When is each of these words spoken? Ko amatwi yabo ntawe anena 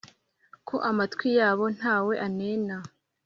Ko 0.67 0.75
amatwi 0.89 1.27
yabo 1.39 1.65
ntawe 1.77 2.13
anena 2.25 2.77